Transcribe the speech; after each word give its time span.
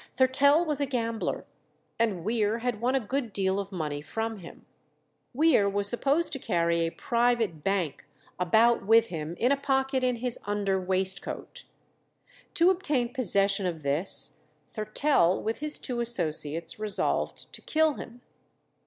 Thurtell 0.17 0.65
was 0.65 0.81
a 0.81 0.87
gambler, 0.87 1.45
and 1.99 2.23
Weare 2.23 2.57
had 2.57 2.81
won 2.81 2.95
a 2.95 2.99
good 2.99 3.31
deal 3.31 3.59
of 3.59 3.71
money 3.71 4.01
from 4.01 4.39
him. 4.39 4.65
Weare 5.31 5.69
was 5.69 5.87
supposed 5.87 6.33
to 6.33 6.39
carry 6.39 6.79
a 6.81 6.89
"private 6.89 7.63
bank" 7.63 8.07
about 8.39 8.83
with 8.83 9.09
him 9.09 9.35
in 9.37 9.51
a 9.51 9.57
pocket 9.57 10.03
in 10.03 10.15
his 10.15 10.39
under 10.45 10.81
waistcoat. 10.81 11.65
To 12.55 12.71
obtain 12.71 13.13
possession 13.13 13.67
of 13.67 13.83
this, 13.83 14.41
Thurtell 14.71 15.39
with 15.39 15.59
his 15.59 15.77
two 15.77 15.99
associates 15.99 16.79
resolved 16.79 17.53
to 17.53 17.61
kill 17.61 17.93
him. 17.93 18.21